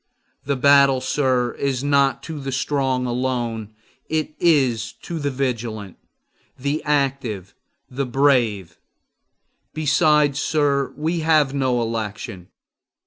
The 0.45 0.55
battle, 0.55 0.99
sir, 0.99 1.51
is 1.59 1.83
not 1.83 2.23
to 2.23 2.39
the 2.39 2.51
strong 2.51 3.05
alone; 3.05 3.75
it 4.09 4.33
is 4.39 4.93
to 5.03 5.19
the 5.19 5.29
vigilant, 5.29 5.95
the 6.57 6.83
active, 6.85 7.53
the 7.87 8.07
brave. 8.07 8.79
Besides, 9.75 10.39
sir, 10.41 10.91
we 10.97 11.19
have 11.19 11.53
no 11.53 11.83
election. 11.83 12.47